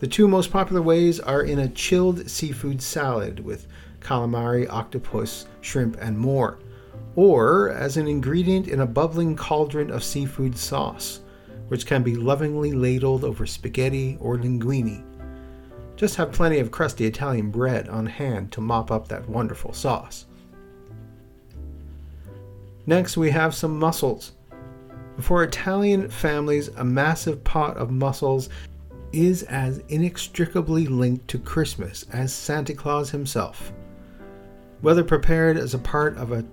The 0.00 0.08
two 0.08 0.26
most 0.26 0.50
popular 0.50 0.80
ways 0.80 1.20
are 1.20 1.42
in 1.42 1.58
a 1.58 1.68
chilled 1.68 2.28
seafood 2.28 2.80
salad 2.80 3.38
with 3.40 3.66
calamari, 4.00 4.66
octopus, 4.70 5.46
shrimp, 5.60 5.98
and 6.00 6.18
more, 6.18 6.58
or 7.16 7.68
as 7.68 7.98
an 7.98 8.08
ingredient 8.08 8.66
in 8.66 8.80
a 8.80 8.86
bubbling 8.86 9.36
cauldron 9.36 9.90
of 9.90 10.02
seafood 10.02 10.56
sauce, 10.56 11.20
which 11.68 11.84
can 11.84 12.02
be 12.02 12.16
lovingly 12.16 12.72
ladled 12.72 13.24
over 13.24 13.44
spaghetti 13.44 14.16
or 14.20 14.38
linguine. 14.38 15.04
Just 15.96 16.16
have 16.16 16.32
plenty 16.32 16.60
of 16.60 16.70
crusty 16.70 17.04
Italian 17.04 17.50
bread 17.50 17.86
on 17.90 18.06
hand 18.06 18.52
to 18.52 18.62
mop 18.62 18.90
up 18.90 19.06
that 19.08 19.28
wonderful 19.28 19.74
sauce. 19.74 20.24
Next, 22.86 23.18
we 23.18 23.30
have 23.32 23.54
some 23.54 23.78
mussels. 23.78 24.32
For 25.18 25.44
Italian 25.44 26.08
families, 26.08 26.68
a 26.68 26.84
massive 26.84 27.44
pot 27.44 27.76
of 27.76 27.90
mussels 27.90 28.48
is 29.12 29.42
as 29.44 29.82
inextricably 29.88 30.86
linked 30.86 31.28
to 31.28 31.38
Christmas 31.38 32.06
as 32.12 32.32
Santa 32.32 32.74
Claus 32.74 33.10
himself. 33.10 33.72
Whether 34.80 35.04
prepared 35.04 35.56
as 35.56 35.74
a 35.74 35.78
part 35.78 36.16
of 36.16 36.32
a 36.32 36.44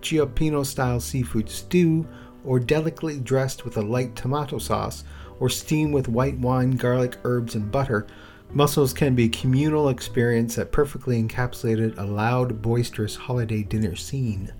Cioppino 0.00 0.64
style 0.64 1.00
seafood 1.00 1.48
stew, 1.48 2.06
or 2.44 2.60
delicately 2.60 3.18
dressed 3.18 3.64
with 3.64 3.76
a 3.78 3.82
light 3.82 4.14
tomato 4.14 4.58
sauce, 4.58 5.04
or 5.40 5.48
steamed 5.48 5.94
with 5.94 6.08
white 6.08 6.38
wine, 6.38 6.72
garlic, 6.72 7.16
herbs, 7.24 7.54
and 7.54 7.72
butter, 7.72 8.06
mussels 8.52 8.92
can 8.92 9.14
be 9.14 9.24
a 9.24 9.28
communal 9.30 9.88
experience 9.88 10.54
that 10.56 10.72
perfectly 10.72 11.22
encapsulated 11.22 11.98
a 11.98 12.04
loud, 12.04 12.60
boisterous 12.60 13.16
holiday 13.16 13.62
dinner 13.62 13.96
scene. 13.96 14.52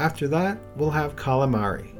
After 0.00 0.26
that, 0.28 0.58
we'll 0.76 0.90
have 0.90 1.14
calamari. 1.14 1.99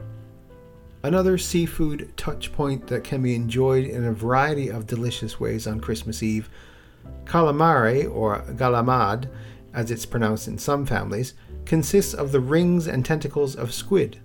Another 1.02 1.38
seafood 1.38 2.12
touch 2.18 2.52
point 2.52 2.86
that 2.88 3.04
can 3.04 3.22
be 3.22 3.34
enjoyed 3.34 3.86
in 3.86 4.04
a 4.04 4.12
variety 4.12 4.68
of 4.68 4.86
delicious 4.86 5.40
ways 5.40 5.66
on 5.66 5.80
Christmas 5.80 6.22
Eve. 6.22 6.50
Calamari, 7.24 8.04
or 8.10 8.44
galamad, 8.50 9.28
as 9.72 9.90
it's 9.90 10.04
pronounced 10.04 10.46
in 10.46 10.58
some 10.58 10.84
families, 10.84 11.32
consists 11.64 12.12
of 12.12 12.32
the 12.32 12.40
rings 12.40 12.86
and 12.86 13.04
tentacles 13.04 13.56
of 13.56 13.72
squid. 13.72 14.18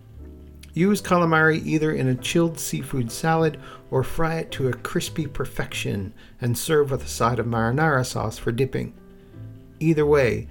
Use 0.74 1.02
calamari 1.02 1.66
either 1.66 1.94
in 1.94 2.10
a 2.10 2.16
chilled 2.16 2.60
seafood 2.60 3.10
salad 3.10 3.58
or 3.90 4.04
fry 4.04 4.40
it 4.40 4.52
to 4.52 4.68
a 4.68 4.74
crispy 4.74 5.26
perfection 5.26 6.14
and 6.42 6.58
serve 6.58 6.92
with 6.92 7.06
a 7.06 7.08
side 7.08 7.40
of 7.40 7.46
marinara 7.46 8.06
sauce 8.06 8.38
for 8.38 8.52
dipping. 8.52 8.94
Either 9.80 10.06
way, 10.06 10.50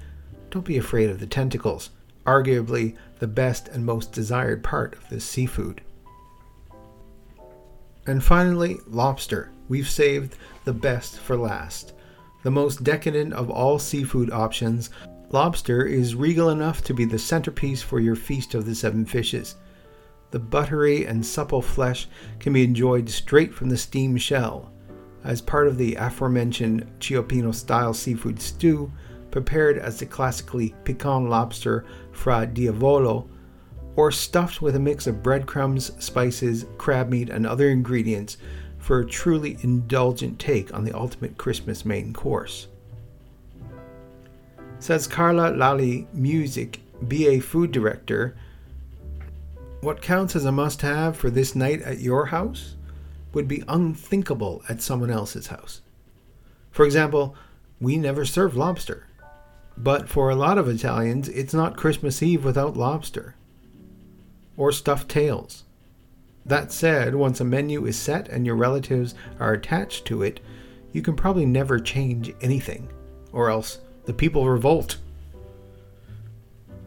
don't 0.50 0.64
be 0.64 0.78
afraid 0.78 1.11
of 1.11 1.21
the 1.21 1.26
tentacles, 1.26 1.90
arguably 2.25 2.97
the 3.19 3.26
best 3.26 3.69
and 3.69 3.85
most 3.85 4.12
desired 4.12 4.64
part 4.64 4.95
of 4.95 5.07
this 5.11 5.26
seafood. 5.26 5.83
And 8.06 8.23
finally, 8.23 8.80
lobster. 8.87 9.50
We've 9.68 9.88
saved 9.88 10.37
the 10.64 10.73
best 10.73 11.18
for 11.18 11.37
last. 11.37 11.94
The 12.42 12.50
most 12.50 12.84
decadent 12.84 13.32
of 13.32 13.50
all 13.50 13.78
seafood 13.78 14.30
options, 14.30 14.90
lobster 15.30 15.87
is 15.87 16.14
regal 16.14 16.50
enough 16.50 16.84
to 16.84 16.94
be 16.94 17.06
the 17.06 17.18
centerpiece 17.18 17.80
for 17.80 18.00
your 18.00 18.16
feast 18.16 18.54
of 18.54 18.66
the 18.66 18.75
seven 18.75 19.06
fishes. 19.06 19.56
The 20.30 20.38
buttery 20.38 21.06
and 21.06 21.25
supple 21.25 21.62
flesh 21.62 22.08
can 22.40 22.52
be 22.52 22.64
enjoyed 22.64 23.08
straight 23.08 23.54
from 23.54 23.70
the 23.70 23.78
steam 23.78 24.16
shell. 24.16 24.73
As 25.23 25.40
part 25.40 25.68
of 25.68 25.78
the 25.78 25.94
aforementioned 25.94 26.87
Cioppino 27.00 27.54
style 27.54 27.94
seafood 27.94 28.42
stew, 28.42 28.92
prepared 29.30 29.78
as 29.78 29.99
the 29.99 30.06
classically 30.06 30.75
piquant 30.84 31.30
lobster 31.30 31.87
fra 32.12 32.46
diavolo, 32.46 33.28
or 33.96 34.10
stuffed 34.10 34.60
with 34.60 34.76
a 34.76 34.80
mix 34.80 35.06
of 35.06 35.22
breadcrumbs, 35.22 35.92
spices, 36.02 36.66
crab 36.78 37.08
meat, 37.08 37.30
and 37.30 37.46
other 37.46 37.68
ingredients 37.68 38.36
for 38.78 39.00
a 39.00 39.06
truly 39.06 39.56
indulgent 39.62 40.38
take 40.38 40.74
on 40.74 40.84
the 40.84 40.92
ultimate 40.92 41.38
Christmas 41.38 41.84
main 41.84 42.12
course. 42.12 42.68
Says 44.78 45.06
Carla 45.06 45.52
Lalli 45.52 46.06
Music, 46.12 46.80
BA 47.02 47.40
Food 47.40 47.72
Director, 47.72 48.36
what 49.80 50.02
counts 50.02 50.34
as 50.34 50.44
a 50.44 50.52
must 50.52 50.82
have 50.82 51.16
for 51.16 51.30
this 51.30 51.54
night 51.54 51.82
at 51.82 52.00
your 52.00 52.26
house 52.26 52.76
would 53.32 53.48
be 53.48 53.64
unthinkable 53.68 54.62
at 54.68 54.80
someone 54.80 55.10
else's 55.10 55.48
house. 55.48 55.80
For 56.70 56.84
example, 56.84 57.36
we 57.80 57.96
never 57.96 58.24
serve 58.24 58.56
lobster. 58.56 59.06
But 59.76 60.08
for 60.08 60.30
a 60.30 60.36
lot 60.36 60.58
of 60.58 60.68
Italians, 60.68 61.28
it's 61.28 61.52
not 61.52 61.76
Christmas 61.76 62.22
Eve 62.22 62.44
without 62.44 62.76
lobster. 62.76 63.34
Or 64.56 64.73
stuffed 64.73 65.08
tails. 65.08 65.64
That 66.46 66.73
said, 66.73 67.14
once 67.14 67.40
a 67.40 67.44
menu 67.44 67.87
is 67.87 67.99
set 67.99 68.28
and 68.28 68.44
your 68.44 68.56
relatives 68.56 69.14
are 69.40 69.52
attached 69.52 70.04
to 70.06 70.23
it, 70.23 70.40
you 70.92 71.02
can 71.02 71.16
probably 71.16 71.46
never 71.46 71.80
change 71.80 72.32
anything, 72.40 72.88
or 73.32 73.50
else 73.50 73.80
the 74.04 74.12
people 74.12 74.49
revolt. 74.49 74.99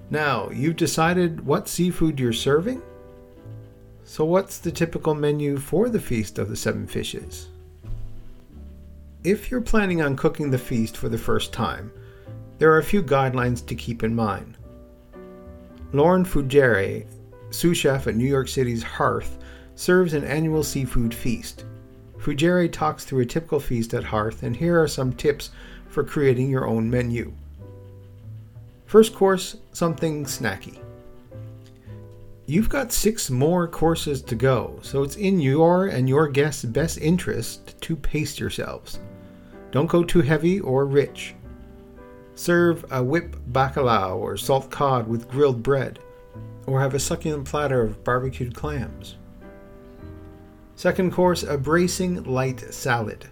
Now, 0.09 0.49
you've 0.51 0.77
decided 0.77 1.45
what 1.45 1.67
seafood 1.67 2.19
you're 2.19 2.31
serving? 2.31 2.81
So, 4.05 4.23
what's 4.23 4.59
the 4.59 4.71
typical 4.71 5.13
menu 5.13 5.57
for 5.57 5.89
the 5.89 5.99
Feast 5.99 6.39
of 6.39 6.47
the 6.47 6.55
Seven 6.55 6.87
Fishes? 6.87 7.49
If 9.25 9.51
you're 9.51 9.59
planning 9.59 10.01
on 10.01 10.15
cooking 10.15 10.49
the 10.49 10.57
feast 10.57 10.95
for 10.95 11.09
the 11.09 11.17
first 11.17 11.51
time, 11.51 11.91
there 12.57 12.71
are 12.71 12.77
a 12.77 12.83
few 12.83 13.03
guidelines 13.03 13.65
to 13.65 13.75
keep 13.75 14.03
in 14.03 14.15
mind. 14.15 14.57
Lauren 15.91 16.23
Fugere, 16.23 17.05
sous 17.57 17.75
chef 17.75 18.05
at 18.05 18.15
New 18.15 18.27
York 18.27 18.47
City's 18.47 18.83
Hearth, 18.83 19.39
serves 19.73 20.13
an 20.13 20.23
annual 20.23 20.63
seafood 20.63 21.11
feast. 21.11 21.65
Fugere 22.19 22.71
talks 22.71 23.03
through 23.03 23.21
a 23.21 23.25
typical 23.25 23.59
feast 23.59 23.95
at 23.95 24.03
Hearth, 24.03 24.43
and 24.43 24.55
here 24.55 24.79
are 24.79 24.87
some 24.87 25.11
tips 25.11 25.49
for 25.87 26.03
creating 26.03 26.51
your 26.51 26.67
own 26.67 26.87
menu. 26.87 27.33
First 28.85 29.15
course, 29.15 29.57
something 29.73 30.25
snacky. 30.25 30.77
You've 32.45 32.69
got 32.69 32.91
six 32.91 33.31
more 33.31 33.67
courses 33.67 34.21
to 34.21 34.35
go, 34.35 34.79
so 34.83 35.01
it's 35.01 35.15
in 35.15 35.39
your 35.39 35.87
and 35.87 36.07
your 36.07 36.27
guests' 36.27 36.63
best 36.63 36.99
interest 36.99 37.81
to 37.81 37.95
pace 37.95 38.39
yourselves. 38.39 38.99
Don't 39.71 39.87
go 39.87 40.03
too 40.03 40.21
heavy 40.21 40.59
or 40.59 40.85
rich. 40.85 41.33
Serve 42.35 42.85
a 42.91 43.03
whip 43.03 43.35
bacalao 43.51 44.15
or 44.15 44.37
salt 44.37 44.69
cod 44.69 45.07
with 45.07 45.27
grilled 45.27 45.63
bread, 45.63 45.99
or 46.67 46.79
have 46.79 46.93
a 46.93 46.99
succulent 46.99 47.45
platter 47.45 47.81
of 47.81 48.03
barbecued 48.03 48.53
clams. 48.53 49.15
Second 50.75 51.11
course, 51.11 51.41
a 51.41 51.57
bracing 51.57 52.23
light 52.25 52.59
salad. 52.71 53.27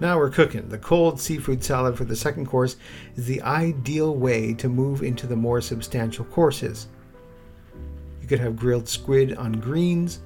Now 0.00 0.18
we're 0.18 0.30
cooking. 0.30 0.68
The 0.68 0.78
cold 0.78 1.18
seafood 1.18 1.64
salad 1.64 1.96
for 1.96 2.04
the 2.04 2.14
second 2.14 2.46
course 2.46 2.76
is 3.16 3.26
the 3.26 3.40
ideal 3.42 4.14
way 4.14 4.52
to 4.54 4.68
move 4.68 5.02
into 5.02 5.26
the 5.26 5.36
more 5.36 5.60
substantial 5.60 6.24
courses. 6.26 6.88
You 8.20 8.28
could 8.28 8.40
have 8.40 8.56
grilled 8.56 8.88
squid 8.88 9.34
on 9.34 9.52
greens, 9.52 10.20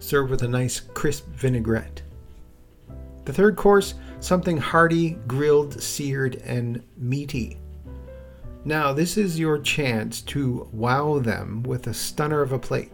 served 0.00 0.30
with 0.30 0.42
a 0.42 0.48
nice 0.48 0.80
crisp 0.80 1.26
vinaigrette. 1.28 2.02
The 3.24 3.32
third 3.32 3.56
course, 3.56 3.94
something 4.20 4.56
hearty, 4.56 5.18
grilled, 5.26 5.82
seared, 5.82 6.36
and 6.44 6.82
meaty. 6.96 7.58
Now, 8.68 8.92
this 8.92 9.16
is 9.16 9.38
your 9.38 9.58
chance 9.58 10.20
to 10.20 10.68
wow 10.72 11.20
them 11.20 11.62
with 11.62 11.86
a 11.86 11.94
stunner 11.94 12.42
of 12.42 12.52
a 12.52 12.58
plate. 12.58 12.92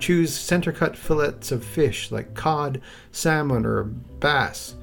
Choose 0.00 0.34
center 0.34 0.72
cut 0.72 0.96
fillets 0.96 1.52
of 1.52 1.64
fish 1.64 2.10
like 2.10 2.34
cod, 2.34 2.80
salmon, 3.12 3.64
or 3.64 3.84
bass, 3.84 4.74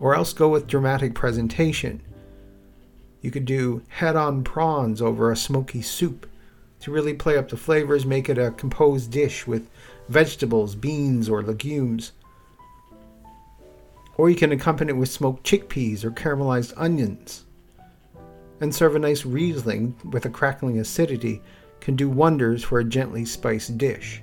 or 0.00 0.16
else 0.16 0.32
go 0.32 0.48
with 0.48 0.66
dramatic 0.66 1.14
presentation. 1.14 2.02
You 3.20 3.30
could 3.30 3.44
do 3.44 3.80
head 3.86 4.16
on 4.16 4.42
prawns 4.42 5.00
over 5.00 5.30
a 5.30 5.36
smoky 5.36 5.82
soup 5.82 6.28
to 6.80 6.90
really 6.90 7.14
play 7.14 7.38
up 7.38 7.48
the 7.48 7.56
flavors, 7.56 8.04
make 8.04 8.28
it 8.28 8.38
a 8.38 8.50
composed 8.50 9.12
dish 9.12 9.46
with 9.46 9.70
vegetables, 10.08 10.74
beans, 10.74 11.28
or 11.28 11.44
legumes. 11.44 12.10
Or 14.16 14.28
you 14.28 14.34
can 14.34 14.50
accompany 14.50 14.90
it 14.90 14.96
with 14.96 15.10
smoked 15.10 15.46
chickpeas 15.46 16.02
or 16.02 16.10
caramelized 16.10 16.72
onions. 16.76 17.45
And 18.60 18.74
serve 18.74 18.96
a 18.96 18.98
nice 18.98 19.24
Riesling 19.24 19.94
with 20.12 20.24
a 20.24 20.30
crackling 20.30 20.78
acidity 20.78 21.42
can 21.80 21.96
do 21.96 22.08
wonders 22.08 22.64
for 22.64 22.78
a 22.78 22.84
gently 22.84 23.24
spiced 23.24 23.76
dish. 23.76 24.22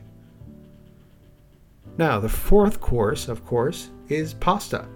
Now, 1.98 2.20
the 2.20 2.30
fourth 2.30 2.82
course, 2.82 3.28
of 3.28 3.46
course, 3.46 3.90
is 4.10 4.34
pasta. 4.34 4.88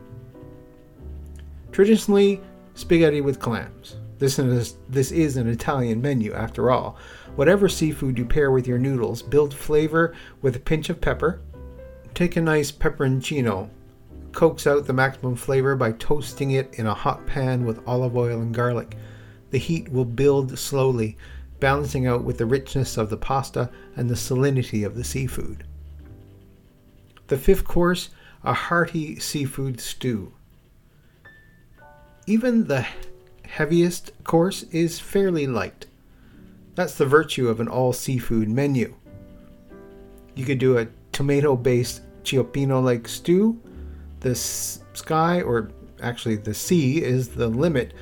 Traditionally, 1.72 2.42
spaghetti 2.74 3.22
with 3.22 3.40
clams. 3.40 3.98
This 4.18 4.40
is, 4.40 4.78
this 4.90 5.12
is 5.12 5.38
an 5.38 5.48
Italian 5.48 6.02
menu, 6.02 6.34
after 6.34 6.72
all. 6.72 6.98
Whatever 7.36 7.70
seafood 7.70 8.18
you 8.18 8.26
pair 8.26 8.50
with 8.50 8.68
your 8.68 8.80
noodles, 8.80 9.22
build 9.22 9.54
flavor 9.54 10.16
with 10.42 10.56
a 10.56 10.60
pinch 10.60 10.90
of 10.90 11.00
pepper. 11.00 11.40
Take 12.16 12.36
a 12.36 12.42
nice 12.42 12.72
pepperoncino. 12.72 13.70
Coax 14.32 14.66
out 14.66 14.86
the 14.88 14.94
maximum 14.94 15.36
flavor 15.36 15.76
by 15.76 15.92
toasting 15.94 16.52
it 16.52 16.74
in 16.80 16.88
a 16.88 16.94
hot 16.94 17.28
pan 17.28 17.64
with 17.64 17.88
olive 17.88 18.18
oil 18.18 18.42
and 18.42 18.56
garlic. 18.56 18.98
The 19.52 19.58
heat 19.58 19.92
will 19.92 20.06
build 20.06 20.58
slowly, 20.58 21.18
balancing 21.60 22.06
out 22.06 22.24
with 22.24 22.38
the 22.38 22.46
richness 22.46 22.98
of 22.98 23.10
the 23.10 23.18
pasta 23.18 23.70
and 23.96 24.10
the 24.10 24.16
salinity 24.16 24.86
of 24.86 24.96
the 24.96 25.04
seafood. 25.04 25.64
The 27.28 27.38
fifth 27.38 27.64
course, 27.64 28.10
a 28.44 28.54
hearty 28.54 29.20
seafood 29.20 29.80
stew. 29.80 30.34
Even 32.26 32.68
the 32.68 32.86
heaviest 33.46 34.12
course 34.24 34.64
is 34.64 35.00
fairly 35.00 35.48
light. 35.48 35.86
That's 36.76 36.96
the 36.96 37.06
virtue 37.06 37.48
of 37.48 37.60
an 37.60 37.68
all 37.68 37.94
seafood 37.94 38.50
menu. 38.50 38.94
You 40.36 40.46
could 40.46 40.60
do 40.60 40.78
a 40.78 40.88
tomato 41.12 41.56
based 41.56 42.02
cioppino 42.24 42.84
like 42.84 43.08
stew. 43.08 43.60
The 44.20 44.36
sky, 44.36 45.42
or 45.42 45.72
actually 46.02 46.36
the 46.36 46.54
sea, 46.54 47.02
is 47.04 47.30
the 47.30 47.48
limit 47.48 47.94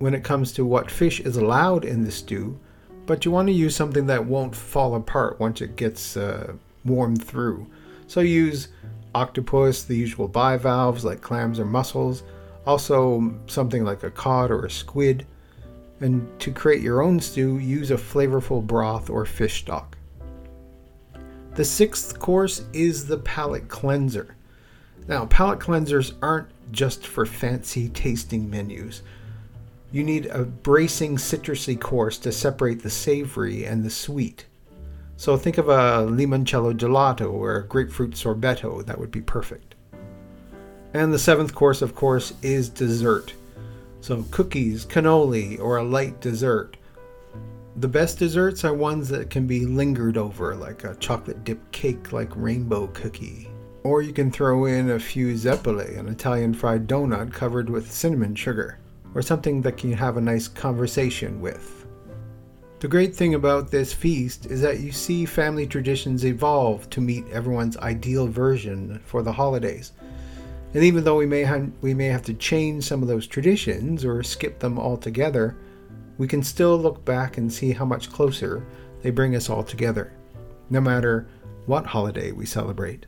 when 0.00 0.14
it 0.14 0.24
comes 0.24 0.50
to 0.50 0.64
what 0.64 0.90
fish 0.90 1.20
is 1.20 1.36
allowed 1.36 1.84
in 1.84 2.02
the 2.02 2.10
stew, 2.10 2.58
but 3.06 3.24
you 3.24 3.30
want 3.30 3.46
to 3.46 3.52
use 3.52 3.76
something 3.76 4.06
that 4.06 4.24
won't 4.24 4.56
fall 4.56 4.94
apart 4.94 5.38
once 5.38 5.60
it 5.60 5.76
gets 5.76 6.16
uh, 6.16 6.54
warmed 6.84 7.22
through. 7.22 7.66
So 8.06 8.20
use 8.20 8.68
octopus, 9.14 9.84
the 9.84 9.96
usual 9.96 10.26
bivalves 10.26 11.04
like 11.04 11.20
clams 11.20 11.60
or 11.60 11.66
mussels, 11.66 12.22
also 12.66 13.38
something 13.46 13.84
like 13.84 14.02
a 14.02 14.10
cod 14.10 14.50
or 14.50 14.64
a 14.64 14.70
squid. 14.70 15.26
And 16.00 16.26
to 16.40 16.50
create 16.50 16.80
your 16.80 17.02
own 17.02 17.20
stew, 17.20 17.58
use 17.58 17.90
a 17.90 17.96
flavorful 17.96 18.66
broth 18.66 19.10
or 19.10 19.26
fish 19.26 19.60
stock. 19.60 19.98
The 21.56 21.64
sixth 21.64 22.18
course 22.18 22.64
is 22.72 23.06
the 23.06 23.18
palate 23.18 23.68
cleanser. 23.68 24.34
Now, 25.08 25.26
palate 25.26 25.58
cleansers 25.58 26.14
aren't 26.22 26.48
just 26.72 27.06
for 27.06 27.26
fancy 27.26 27.90
tasting 27.90 28.48
menus. 28.48 29.02
You 29.92 30.04
need 30.04 30.26
a 30.26 30.44
bracing 30.44 31.16
citrusy 31.16 31.78
course 31.78 32.16
to 32.18 32.30
separate 32.30 32.82
the 32.82 32.90
savory 32.90 33.64
and 33.64 33.84
the 33.84 33.90
sweet. 33.90 34.46
So 35.16 35.36
think 35.36 35.58
of 35.58 35.68
a 35.68 36.06
limoncello 36.08 36.74
gelato 36.74 37.32
or 37.32 37.56
a 37.56 37.66
grapefruit 37.66 38.12
sorbetto, 38.12 38.86
that 38.86 38.98
would 38.98 39.10
be 39.10 39.20
perfect. 39.20 39.74
And 40.94 41.12
the 41.12 41.18
seventh 41.18 41.54
course, 41.54 41.82
of 41.82 41.94
course, 41.94 42.34
is 42.40 42.68
dessert. 42.68 43.34
So 44.00 44.24
cookies, 44.30 44.86
cannoli, 44.86 45.58
or 45.58 45.76
a 45.76 45.84
light 45.84 46.20
dessert. 46.20 46.76
The 47.76 47.88
best 47.88 48.18
desserts 48.18 48.64
are 48.64 48.74
ones 48.74 49.08
that 49.08 49.28
can 49.28 49.46
be 49.46 49.66
lingered 49.66 50.16
over, 50.16 50.54
like 50.54 50.84
a 50.84 50.94
chocolate 50.96 51.44
dipped 51.44 51.70
cake 51.72 52.12
like 52.12 52.34
rainbow 52.36 52.86
cookie. 52.88 53.48
Or 53.82 54.02
you 54.02 54.12
can 54.12 54.30
throw 54.30 54.66
in 54.66 54.90
a 54.90 55.00
few 55.00 55.34
zeppole, 55.34 55.98
an 55.98 56.08
Italian 56.08 56.54
fried 56.54 56.86
donut 56.86 57.32
covered 57.32 57.68
with 57.68 57.90
cinnamon 57.90 58.34
sugar, 58.34 58.78
or 59.14 59.22
something 59.22 59.60
that 59.62 59.76
can 59.76 59.92
have 59.92 60.16
a 60.16 60.20
nice 60.20 60.48
conversation 60.48 61.40
with. 61.40 61.86
The 62.80 62.88
great 62.88 63.14
thing 63.14 63.34
about 63.34 63.70
this 63.70 63.92
feast 63.92 64.46
is 64.46 64.62
that 64.62 64.80
you 64.80 64.90
see 64.90 65.26
family 65.26 65.66
traditions 65.66 66.24
evolve 66.24 66.88
to 66.90 67.00
meet 67.02 67.28
everyone's 67.30 67.76
ideal 67.76 68.26
version 68.26 69.00
for 69.04 69.22
the 69.22 69.32
holidays. 69.32 69.92
And 70.72 70.82
even 70.82 71.04
though 71.04 71.18
we 71.18 71.26
may 71.26 71.40
have, 71.40 71.70
we 71.82 71.92
may 71.92 72.06
have 72.06 72.22
to 72.22 72.34
change 72.34 72.84
some 72.84 73.02
of 73.02 73.08
those 73.08 73.26
traditions 73.26 74.04
or 74.04 74.22
skip 74.22 74.58
them 74.60 74.78
altogether, 74.78 75.56
we 76.16 76.26
can 76.26 76.42
still 76.42 76.78
look 76.78 77.04
back 77.04 77.36
and 77.36 77.52
see 77.52 77.72
how 77.72 77.84
much 77.84 78.10
closer 78.10 78.64
they 79.02 79.10
bring 79.10 79.36
us 79.36 79.50
all 79.50 79.62
together, 79.62 80.12
no 80.70 80.80
matter 80.80 81.28
what 81.66 81.84
holiday 81.84 82.32
we 82.32 82.46
celebrate. 82.46 83.06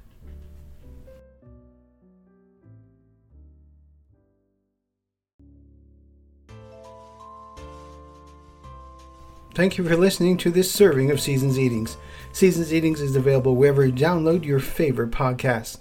Thank 9.55 9.77
you 9.77 9.87
for 9.87 9.99
listening 9.99 10.39
to 10.39 10.51
this 10.51 10.73
serving 10.73 11.11
of 11.11 11.21
Seasons 11.21 11.59
Eatings. 11.59 11.99
Seasons 12.33 12.73
Eatings 12.73 13.03
is 13.03 13.17
available 13.17 13.55
wherever 13.55 13.85
you 13.85 13.93
download 13.93 14.47
your 14.47 14.61
favorite 14.61 15.11
podcasts. 15.11 15.77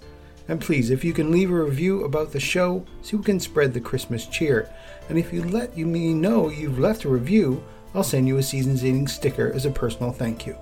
And 0.46 0.60
please, 0.60 0.90
if 0.90 1.02
you 1.02 1.14
can 1.14 1.30
leave 1.30 1.50
a 1.50 1.64
review 1.64 2.04
about 2.04 2.32
the 2.32 2.40
show 2.40 2.84
so 3.00 3.16
we 3.16 3.22
can 3.22 3.40
spread 3.40 3.72
the 3.72 3.80
Christmas 3.80 4.26
cheer. 4.26 4.68
And 5.08 5.18
if 5.18 5.32
you 5.32 5.42
let 5.42 5.74
me 5.74 6.12
know 6.12 6.50
you've 6.50 6.78
left 6.78 7.04
a 7.04 7.08
review, 7.08 7.64
I'll 7.94 8.02
send 8.02 8.28
you 8.28 8.36
a 8.36 8.42
Seasons 8.42 8.84
Eating 8.84 9.08
sticker 9.08 9.50
as 9.54 9.64
a 9.64 9.70
personal 9.70 10.12
thank 10.12 10.46
you. 10.46 10.54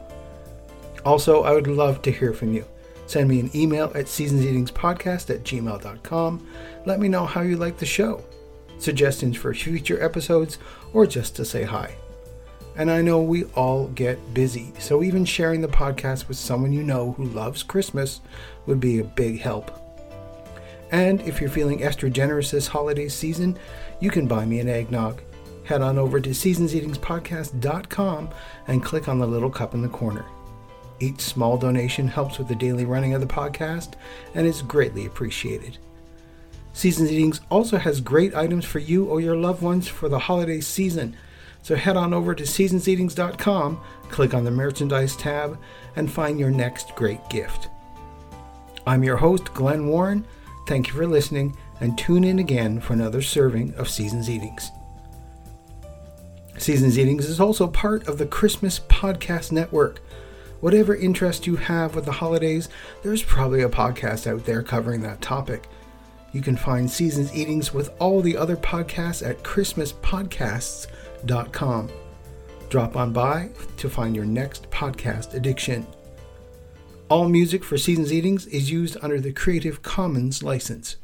Also, 1.05 1.42
I 1.42 1.53
would 1.53 1.66
love 1.66 2.03
to 2.03 2.12
hear 2.12 2.33
from 2.33 2.53
you. 2.53 2.64
Send 3.07 3.29
me 3.29 3.40
an 3.40 3.51
email 3.57 3.87
at 3.96 4.07
seasonseatingspodcast 4.07 5.35
at 5.35 5.42
gmail.com. 5.42 6.46
Let 6.87 7.01
me 7.01 7.09
know 7.09 7.27
how 7.27 7.40
you 7.40 7.57
like 7.57 7.79
the 7.79 7.87
show, 7.87 8.23
suggestions 8.79 9.37
for 9.37 9.53
future 9.53 10.01
episodes, 10.01 10.59
or 10.92 11.09
just 11.09 11.35
to 11.35 11.44
say 11.44 11.64
hi. 11.64 11.96
And 12.76 12.90
I 12.90 13.02
know 13.02 13.20
we 13.20 13.44
all 13.54 13.88
get 13.88 14.33
busy, 14.33 14.72
so 14.78 15.02
even 15.02 15.24
sharing 15.24 15.61
the 15.61 15.68
podcast 15.68 16.28
with 16.28 16.37
someone 16.37 16.72
you 16.72 16.83
know 16.83 17.12
who 17.12 17.24
loves 17.24 17.62
Christmas 17.62 18.20
would 18.66 18.80
be 18.80 19.00
a 19.00 19.04
big 19.04 19.40
help. 19.40 19.70
And 20.92 21.20
if 21.22 21.40
you're 21.40 21.50
feeling 21.50 21.83
extra 21.83 22.11
generous 22.11 22.50
this 22.50 22.68
holiday 22.68 23.09
season, 23.09 23.59
you 24.00 24.11
can 24.11 24.26
buy 24.26 24.44
me 24.44 24.61
an 24.61 24.68
eggnog. 24.68 25.22
Head 25.64 25.83
on 25.83 25.98
over 25.98 26.20
to 26.20 26.30
seasonseatingspodcast.com 26.30 28.30
and 28.66 28.83
click 28.83 29.09
on 29.09 29.18
the 29.18 29.26
little 29.26 29.50
cup 29.50 29.74
in 29.74 29.83
the 29.83 29.88
corner. 29.88 30.24
Each 30.98 31.20
small 31.20 31.56
donation 31.56 32.09
helps 32.09 32.38
with 32.38 32.48
the 32.48 32.54
daily 32.54 32.85
running 32.85 33.14
of 33.14 33.20
the 33.20 33.26
podcast 33.26 33.94
and 34.35 34.46
is 34.46 34.62
greatly 34.62 35.06
appreciated. 35.06 35.78
Seasons 36.72 37.11
Eatings 37.11 37.40
also 37.50 37.78
has 37.78 38.00
great 38.00 38.35
items 38.35 38.64
for 38.64 38.78
you 38.78 39.06
or 39.06 39.20
your 39.20 39.37
loved 39.37 39.62
ones 39.62 39.88
for 39.88 40.09
the 40.09 40.18
holiday 40.18 40.61
season. 40.61 41.16
So 41.62 41.77
head 41.77 41.96
on 41.96 42.14
over 42.14 42.35
to 42.35 42.44
seasonseatings.com, 42.44 43.81
click 44.09 44.35
on 44.35 44.44
the 44.44 44.51
merchandise 44.51 45.16
tab, 45.16 45.59
and 45.96 46.11
find 46.11 46.38
your 46.38 46.51
next 46.51 46.94
great 46.96 47.20
gift. 47.29 47.68
I'm 48.87 49.05
your 49.05 49.18
host, 49.18 49.53
Glenn 49.55 49.87
Warren. 49.88 50.27
Thank 50.66 50.88
you 50.88 50.94
for 50.94 51.07
listening, 51.07 51.57
and 51.81 51.99
tune 51.99 52.25
in 52.25 52.38
again 52.38 52.81
for 52.81 52.94
another 52.94 53.23
serving 53.23 53.75
of 53.75 53.88
Seasons 53.88 54.29
Eatings. 54.29 54.70
Seasons 56.59 56.99
Eatings 56.99 57.27
is 57.27 57.40
also 57.40 57.66
part 57.66 58.07
of 58.07 58.18
the 58.18 58.27
Christmas 58.27 58.81
Podcast 58.81 59.53
Network. 59.53 60.01
Whatever 60.61 60.94
interest 60.94 61.46
you 61.46 61.57
have 61.57 61.94
with 61.94 62.05
the 62.05 62.12
holidays, 62.12 62.68
there's 63.03 63.23
probably 63.23 63.62
a 63.62 63.68
podcast 63.68 64.27
out 64.27 64.44
there 64.44 64.62
covering 64.62 65.01
that 65.03 65.23
topic. 65.23 65.66
You 66.33 66.42
can 66.42 66.57
find 66.57 66.90
Seasons 66.90 67.35
Eatings 67.35 67.73
with 67.73 67.90
all 67.99 68.20
the 68.20 68.37
other 68.37 68.57
podcasts 68.57 69.27
at 69.27 69.42
ChristmasPodcasts.com. 71.26 71.90
Drop 72.68 72.96
on 72.96 73.12
by 73.12 73.50
to 73.78 73.90
find 73.90 74.14
your 74.14 74.24
next 74.24 74.70
podcast 74.70 75.35
addiction. 75.35 75.87
All 77.09 77.28
music 77.28 77.64
for 77.64 77.76
Seasons 77.76 78.12
Eatings 78.12 78.46
is 78.46 78.70
used 78.70 78.96
under 79.02 79.20
the 79.20 79.33
Creative 79.33 79.83
Commons 79.83 80.42
license. 80.42 80.96